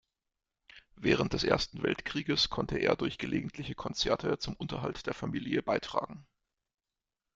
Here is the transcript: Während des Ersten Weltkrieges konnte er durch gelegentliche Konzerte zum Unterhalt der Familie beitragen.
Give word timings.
Während 0.95 1.33
des 1.33 1.43
Ersten 1.43 1.83
Weltkrieges 1.83 2.49
konnte 2.49 2.75
er 2.79 2.95
durch 2.95 3.19
gelegentliche 3.19 3.75
Konzerte 3.75 4.39
zum 4.39 4.55
Unterhalt 4.55 5.05
der 5.05 5.13
Familie 5.13 5.61
beitragen. 5.61 6.25